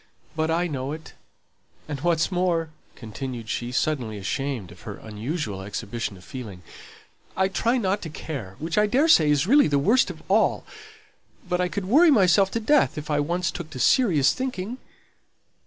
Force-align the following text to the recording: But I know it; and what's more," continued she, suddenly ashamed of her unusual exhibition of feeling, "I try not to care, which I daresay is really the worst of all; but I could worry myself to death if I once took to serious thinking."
But 0.35 0.49
I 0.49 0.65
know 0.65 0.93
it; 0.93 1.13
and 1.87 1.99
what's 2.01 2.31
more," 2.31 2.71
continued 2.95 3.49
she, 3.49 3.71
suddenly 3.71 4.17
ashamed 4.17 4.71
of 4.71 4.81
her 4.81 4.95
unusual 4.97 5.61
exhibition 5.61 6.17
of 6.17 6.23
feeling, 6.25 6.63
"I 7.37 7.47
try 7.47 7.77
not 7.77 8.01
to 8.01 8.09
care, 8.09 8.55
which 8.57 8.79
I 8.79 8.87
daresay 8.87 9.29
is 9.29 9.45
really 9.45 9.67
the 9.67 9.77
worst 9.77 10.09
of 10.09 10.23
all; 10.27 10.65
but 11.47 11.61
I 11.61 11.67
could 11.67 11.85
worry 11.85 12.09
myself 12.09 12.49
to 12.53 12.59
death 12.59 12.97
if 12.97 13.11
I 13.11 13.19
once 13.19 13.51
took 13.51 13.69
to 13.69 13.79
serious 13.79 14.33
thinking." 14.33 14.79